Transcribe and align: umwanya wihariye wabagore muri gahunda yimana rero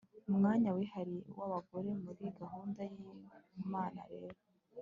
umwanya 0.29 0.69
wihariye 0.77 1.23
wabagore 1.39 1.89
muri 2.03 2.23
gahunda 2.39 2.81
yimana 2.91 4.01
rero 4.13 4.39